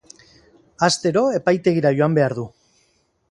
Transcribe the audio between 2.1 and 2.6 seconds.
behar du.